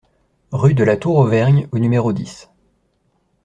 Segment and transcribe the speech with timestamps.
[0.51, 2.49] Rue de la Tour Auvergne au numéro dix